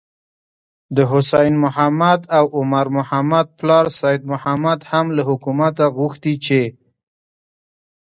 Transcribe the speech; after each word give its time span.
د 0.95 0.97
حسين 1.11 1.53
محمد 1.63 2.21
او 2.37 2.45
عمر 2.57 2.85
محمد 2.97 3.47
پلار 3.59 3.85
سيد 3.99 4.21
محمد 4.31 4.79
هم 4.91 5.05
له 5.15 5.21
حکومته 5.29 5.85
غوښتي 5.97 6.33
چې: 6.45 6.61